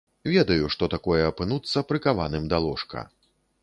[0.35, 3.09] Ведаю што такое апынуцца прыкаваным да ложка.